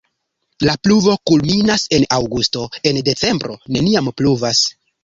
La 0.69 0.73
pluvo 0.87 1.13
kulminas 1.31 1.85
en 1.99 2.09
aŭgusto, 2.19 2.67
en 2.93 3.05
decembro 3.13 3.61
neniam 3.79 4.15
pluvas. 4.23 4.69